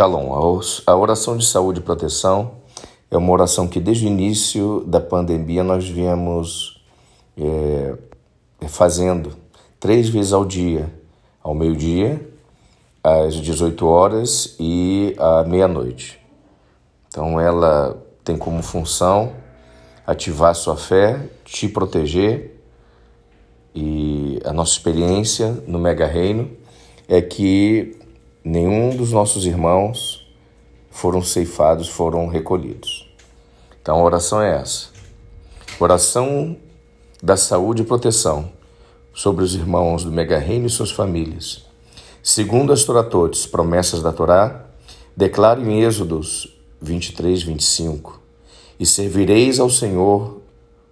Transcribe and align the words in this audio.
Shalom. 0.00 0.62
A 0.86 0.96
oração 0.96 1.36
de 1.36 1.44
saúde 1.44 1.80
e 1.80 1.82
proteção 1.82 2.52
é 3.10 3.18
uma 3.18 3.30
oração 3.32 3.68
que 3.68 3.78
desde 3.78 4.06
o 4.06 4.08
início 4.08 4.82
da 4.86 4.98
pandemia 4.98 5.62
nós 5.62 5.86
viemos 5.86 6.82
é, 7.36 7.92
fazendo 8.66 9.36
três 9.78 10.08
vezes 10.08 10.32
ao 10.32 10.46
dia, 10.46 10.90
ao 11.42 11.54
meio-dia, 11.54 12.18
às 13.04 13.34
18 13.34 13.86
horas 13.86 14.56
e 14.58 15.14
à 15.18 15.44
meia-noite. 15.44 16.18
Então 17.08 17.38
ela 17.38 18.02
tem 18.24 18.38
como 18.38 18.62
função 18.62 19.34
ativar 20.06 20.54
sua 20.54 20.78
fé, 20.78 21.28
te 21.44 21.68
proteger 21.68 22.58
e 23.74 24.40
a 24.46 24.52
nossa 24.54 24.72
experiência 24.72 25.62
no 25.66 25.78
Mega 25.78 26.06
Reino 26.06 26.50
é 27.06 27.20
que 27.20 27.99
nenhum 28.44 28.96
dos 28.96 29.12
nossos 29.12 29.44
irmãos 29.44 30.26
foram 30.90 31.22
ceifados, 31.22 31.88
foram 31.88 32.26
recolhidos. 32.26 33.08
Então 33.80 33.98
a 33.98 34.02
oração 34.02 34.42
é 34.42 34.56
essa. 34.60 34.88
Oração 35.78 36.56
da 37.22 37.36
saúde 37.36 37.82
e 37.82 37.84
proteção 37.84 38.50
sobre 39.14 39.44
os 39.44 39.54
irmãos 39.54 40.04
do 40.04 40.12
Mega 40.12 40.38
Reino 40.38 40.66
e 40.66 40.70
suas 40.70 40.90
famílias. 40.90 41.64
Segundo 42.22 42.72
as 42.72 42.84
Toratotes, 42.84 43.46
promessas 43.46 44.02
da 44.02 44.12
Torá, 44.12 44.66
declaro 45.16 45.62
em 45.62 45.82
Êxodos 45.82 46.54
23, 46.80 47.42
25: 47.42 48.20
E 48.78 48.86
servireis 48.86 49.58
ao 49.58 49.70
Senhor 49.70 50.40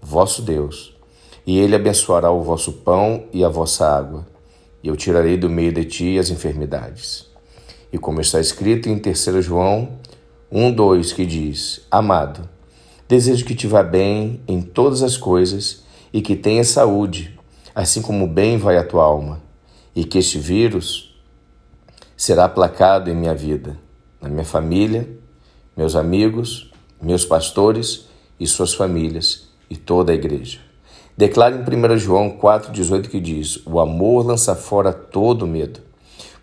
vosso 0.00 0.42
Deus, 0.42 0.94
e 1.46 1.58
ele 1.58 1.74
abençoará 1.74 2.30
o 2.30 2.42
vosso 2.42 2.72
pão 2.72 3.24
e 3.32 3.44
a 3.44 3.48
vossa 3.48 3.86
água, 3.86 4.26
e 4.82 4.88
eu 4.88 4.96
tirarei 4.96 5.36
do 5.36 5.48
meio 5.48 5.72
de 5.72 5.84
ti 5.84 6.18
as 6.18 6.30
enfermidades. 6.30 7.33
E 7.94 7.98
como 7.98 8.20
está 8.20 8.40
escrito 8.40 8.88
em 8.88 8.98
3 8.98 9.44
João 9.44 10.00
1, 10.50 10.72
2, 10.72 11.12
que 11.12 11.24
diz: 11.24 11.86
Amado, 11.88 12.40
desejo 13.06 13.44
que 13.44 13.54
te 13.54 13.68
vá 13.68 13.84
bem 13.84 14.40
em 14.48 14.60
todas 14.60 15.00
as 15.00 15.16
coisas 15.16 15.84
e 16.12 16.20
que 16.20 16.34
tenha 16.34 16.64
saúde, 16.64 17.38
assim 17.72 18.02
como 18.02 18.26
bem 18.26 18.58
vai 18.58 18.76
a 18.78 18.84
tua 18.84 19.04
alma, 19.04 19.40
e 19.94 20.04
que 20.04 20.18
este 20.18 20.40
vírus 20.40 21.16
será 22.16 22.46
aplacado 22.46 23.08
em 23.08 23.14
minha 23.14 23.32
vida, 23.32 23.78
na 24.20 24.28
minha 24.28 24.44
família, 24.44 25.08
meus 25.76 25.94
amigos, 25.94 26.72
meus 27.00 27.24
pastores 27.24 28.06
e 28.40 28.46
suas 28.48 28.74
famílias 28.74 29.50
e 29.70 29.76
toda 29.76 30.10
a 30.10 30.16
igreja. 30.16 30.58
Declara 31.16 31.54
em 31.54 31.60
1 31.60 31.98
João 31.98 32.36
4,18 32.38 33.08
que 33.08 33.20
diz: 33.20 33.64
O 33.64 33.78
amor 33.78 34.26
lança 34.26 34.56
fora 34.56 34.92
todo 34.92 35.46
medo. 35.46 35.93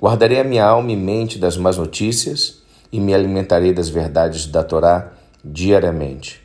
Guardarei 0.00 0.40
a 0.40 0.44
minha 0.44 0.64
alma 0.64 0.90
e 0.92 0.96
mente 0.96 1.38
das 1.38 1.58
más 1.58 1.76
notícias 1.76 2.62
e 2.90 2.98
me 2.98 3.12
alimentarei 3.12 3.70
das 3.70 3.90
verdades 3.90 4.46
da 4.46 4.64
Torá 4.64 5.12
diariamente. 5.44 6.40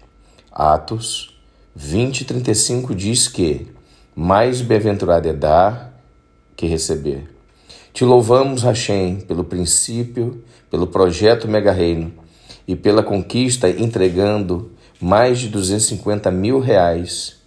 Atos 0.51 1.39
20, 1.73 2.25
35 2.25 2.93
diz 2.93 3.29
que 3.29 3.67
mais 4.13 4.59
bem-aventurado 4.59 5.29
é 5.29 5.33
dar 5.33 5.93
que 6.53 6.65
receber. 6.67 7.33
Te 7.93 8.03
louvamos, 8.03 8.61
Hashem, 8.63 9.21
pelo 9.21 9.45
princípio, 9.45 10.43
pelo 10.69 10.87
projeto 10.87 11.47
Mega 11.47 11.71
Reino 11.71 12.13
e 12.67 12.75
pela 12.75 13.01
conquista 13.01 13.69
entregando 13.69 14.71
mais 14.99 15.39
de 15.39 15.47
250 15.47 16.29
mil 16.29 16.59
reais. 16.59 17.37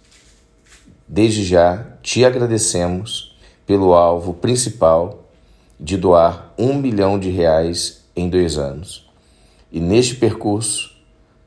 Desde 1.07 1.43
já 1.43 1.85
te 2.01 2.25
agradecemos 2.25 3.37
pelo 3.67 3.93
alvo 3.93 4.33
principal 4.33 5.28
de 5.79 5.95
doar 5.95 6.53
um 6.57 6.73
milhão 6.73 7.17
de 7.17 7.29
reais 7.29 8.03
em 8.15 8.29
dois 8.29 8.57
anos. 8.57 9.09
E 9.71 9.79
neste 9.79 10.15
percurso, 10.15 10.91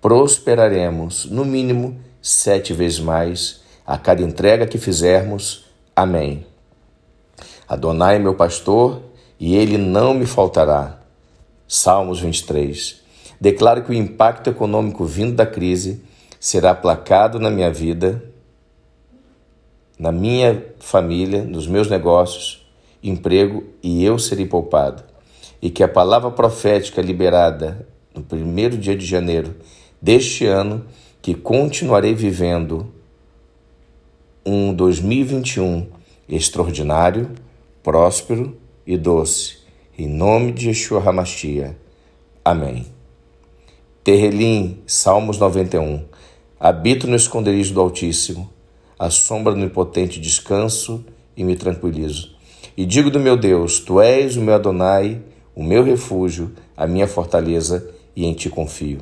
prosperaremos 0.00 1.26
no 1.26 1.44
mínimo 1.44 2.00
sete 2.20 2.72
vezes 2.72 2.98
mais 2.98 3.62
a 3.86 3.98
cada 3.98 4.22
entrega 4.22 4.66
que 4.66 4.78
fizermos. 4.78 5.66
Amém. 5.94 6.46
Adonai 7.68 8.16
é 8.16 8.18
meu 8.18 8.34
pastor 8.34 9.02
e 9.38 9.54
ele 9.54 9.76
não 9.76 10.14
me 10.14 10.24
faltará. 10.24 11.00
Salmos 11.68 12.20
23. 12.20 13.02
Declaro 13.40 13.82
que 13.82 13.90
o 13.90 13.94
impacto 13.94 14.48
econômico 14.48 15.04
vindo 15.04 15.34
da 15.34 15.44
crise 15.44 16.02
será 16.38 16.70
aplacado 16.70 17.38
na 17.38 17.50
minha 17.50 17.72
vida, 17.72 18.22
na 19.98 20.12
minha 20.12 20.64
família, 20.78 21.42
nos 21.42 21.66
meus 21.66 21.88
negócios 21.88 22.61
emprego 23.02 23.64
e 23.82 24.04
eu 24.04 24.18
serei 24.18 24.46
poupado. 24.46 25.02
E 25.60 25.70
que 25.70 25.82
a 25.82 25.88
palavra 25.88 26.30
profética 26.30 27.00
liberada 27.00 27.86
no 28.14 28.22
primeiro 28.22 28.76
dia 28.76 28.96
de 28.96 29.06
janeiro 29.06 29.54
deste 30.00 30.44
ano, 30.44 30.84
que 31.20 31.34
continuarei 31.34 32.14
vivendo 32.14 32.92
um 34.44 34.74
2021 34.74 35.86
extraordinário, 36.28 37.30
próspero 37.82 38.56
e 38.86 38.96
doce. 38.96 39.58
Em 39.96 40.08
nome 40.08 40.52
de 40.52 40.68
Yeshua 40.68 41.02
Hamashia. 41.06 41.76
Amém. 42.44 42.86
Terrelim, 44.02 44.82
Salmos 44.86 45.38
91. 45.38 46.04
Habito 46.58 47.06
no 47.06 47.14
esconderijo 47.14 47.74
do 47.74 47.80
Altíssimo, 47.80 48.50
a 48.98 49.10
sombra 49.10 49.54
no 49.54 49.64
impotente 49.64 50.20
descanso 50.20 51.04
e 51.36 51.44
me 51.44 51.54
tranquilizo. 51.54 52.34
E 52.76 52.84
digo 52.84 53.10
do 53.10 53.20
meu 53.20 53.36
Deus: 53.36 53.80
Tu 53.80 54.00
és 54.00 54.36
o 54.36 54.40
meu 54.40 54.54
Adonai, 54.54 55.20
o 55.54 55.62
meu 55.62 55.84
refúgio, 55.84 56.52
a 56.76 56.86
minha 56.86 57.06
fortaleza, 57.06 57.88
e 58.16 58.24
em 58.24 58.32
ti 58.32 58.48
confio. 58.48 59.00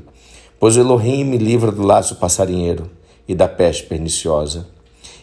Pois 0.58 0.76
Elohim 0.76 1.24
me 1.24 1.38
livra 1.38 1.72
do 1.72 1.82
laço 1.82 2.16
passarinheiro 2.16 2.90
e 3.26 3.34
da 3.34 3.48
peste 3.48 3.84
perniciosa. 3.84 4.68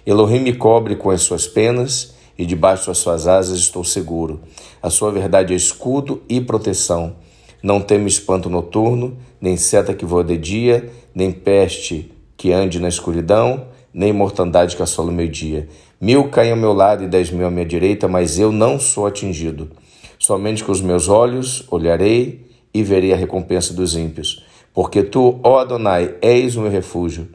Elohim 0.05 0.39
me 0.39 0.53
cobre 0.53 0.95
com 0.95 1.09
as 1.09 1.21
suas 1.21 1.45
penas, 1.45 2.15
e 2.37 2.45
debaixo 2.45 2.87
das 2.87 2.99
suas 2.99 3.27
asas 3.27 3.59
estou 3.59 3.83
seguro. 3.83 4.41
A 4.81 4.89
sua 4.89 5.11
verdade 5.11 5.53
é 5.53 5.55
escudo 5.55 6.21
e 6.29 6.39
proteção. 6.39 7.15
Não 7.61 7.81
temo 7.81 8.07
espanto 8.07 8.49
noturno, 8.49 9.17
nem 9.41 9.57
seta 9.57 9.93
que 9.93 10.05
voa 10.05 10.23
de 10.23 10.37
dia, 10.37 10.89
nem 11.13 11.31
peste 11.31 12.11
que 12.37 12.53
ande 12.53 12.79
na 12.79 12.87
escuridão, 12.87 13.67
nem 13.91 14.13
mortandade 14.13 14.75
que 14.75 14.83
assola 14.83 15.09
o 15.09 15.13
meio-dia. 15.13 15.67
Mil 15.99 16.29
caem 16.29 16.51
ao 16.51 16.57
meu 16.57 16.73
lado 16.73 17.03
e 17.03 17.07
dez 17.07 17.31
mil 17.31 17.47
à 17.47 17.49
minha 17.49 17.65
direita, 17.65 18.07
mas 18.07 18.37
eu 18.37 18.51
não 18.51 18.79
sou 18.79 19.07
atingido. 19.07 19.71
Somente 20.19 20.63
com 20.63 20.71
os 20.71 20.79
meus 20.79 21.09
olhos 21.09 21.65
olharei 21.71 22.45
e 22.71 22.83
verei 22.83 23.13
a 23.13 23.15
recompensa 23.15 23.73
dos 23.73 23.95
ímpios. 23.95 24.45
Porque 24.73 25.01
tu, 25.01 25.39
ó 25.41 25.57
Adonai, 25.57 26.15
és 26.21 26.55
o 26.55 26.61
meu 26.61 26.69
refúgio. 26.69 27.29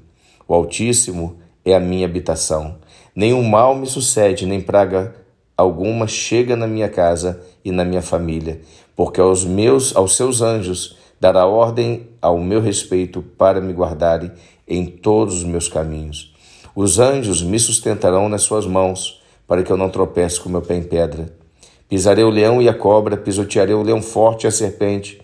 O 0.47 0.55
Altíssimo 0.55 1.39
é 1.65 1.75
a 1.75 1.81
minha 1.81 2.07
habitação. 2.07 2.77
Nenhum 3.17 3.43
mal 3.43 3.75
me 3.75 3.87
sucede, 3.87 4.47
nem 4.47 4.61
praga 4.61 5.13
alguma 5.57 6.07
chega 6.07 6.55
na 6.55 6.67
minha 6.67 6.89
casa 6.89 7.41
e 7.65 7.73
na 7.73 7.85
minha 7.85 8.03
família, 8.03 8.61
porque 8.97 9.21
aos 9.21 9.45
meus, 9.45 9.95
aos 9.95 10.17
seus 10.17 10.41
anjos 10.41 10.97
dará 11.21 11.47
ordem 11.47 12.09
ao 12.21 12.39
meu 12.39 12.61
respeito 12.61 13.23
para 13.23 13.61
me 13.61 13.73
guardarem 13.73 14.33
em 14.67 14.87
todos 14.87 15.37
os 15.37 15.45
meus 15.45 15.69
caminhos. 15.69 16.32
Os 16.75 16.99
anjos 16.99 17.43
me 17.43 17.59
sustentarão 17.59 18.31
nas 18.31 18.43
suas 18.43 18.67
mãos, 18.67 19.23
para 19.47 19.63
que 19.63 19.71
eu 19.71 19.77
não 19.77 19.91
tropece 19.91 20.41
com 20.41 20.49
meu 20.49 20.63
pé 20.63 20.77
em 20.77 20.83
pedra. 20.83 21.31
Pisarei 21.87 22.25
o 22.25 22.31
leão 22.31 22.63
e 22.63 22.69
a 22.69 22.73
cobra, 22.73 23.19
pisotearei 23.19 23.75
o 23.75 23.83
leão 23.83 24.01
forte 24.01 24.45
e 24.45 24.47
a 24.47 24.51
serpente, 24.51 25.21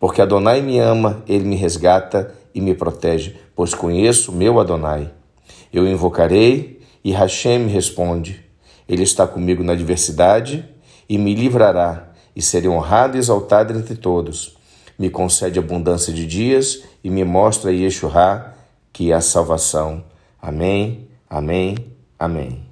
porque 0.00 0.20
Adonai 0.20 0.60
me 0.60 0.80
ama, 0.80 1.22
ele 1.28 1.44
me 1.44 1.54
resgata 1.54 2.34
e 2.52 2.60
me 2.60 2.74
protege, 2.74 3.36
pois 3.54 3.74
conheço 3.74 4.32
meu 4.32 4.58
Adonai. 4.58 5.12
Eu 5.72 5.86
invocarei 5.86 6.80
e 7.04 7.12
Hashem 7.12 7.60
me 7.60 7.70
responde. 7.70 8.44
Ele 8.88 9.04
está 9.04 9.24
comigo 9.24 9.62
na 9.62 9.74
adversidade 9.74 10.68
e 11.08 11.16
me 11.16 11.32
livrará, 11.32 12.10
e 12.34 12.42
serei 12.42 12.68
honrado 12.68 13.16
e 13.16 13.20
exaltado 13.20 13.72
entre 13.78 13.94
todos. 13.94 14.56
Me 14.98 15.08
concede 15.10 15.60
abundância 15.60 16.12
de 16.12 16.26
dias 16.26 16.82
e 17.04 17.10
me 17.10 17.22
mostra 17.22 17.72
Yeshua, 17.72 18.54
que 18.92 19.12
é 19.12 19.14
a 19.14 19.20
salvação. 19.20 20.07
Amém, 20.40 21.08
amém, 21.28 21.76
amém. 22.18 22.67